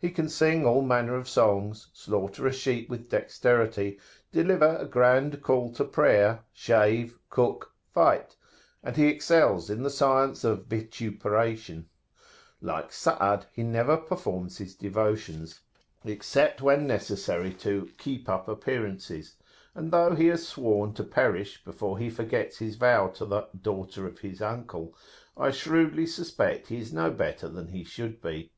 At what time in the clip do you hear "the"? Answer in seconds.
9.84-9.88, 23.24-23.46